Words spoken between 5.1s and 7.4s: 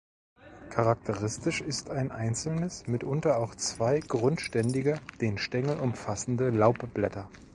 den Stängel umfassende Laubblätter.